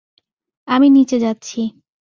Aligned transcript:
আমি 0.67 0.87
নিচে 0.89 1.17
যাচ্ছি। 1.19 1.59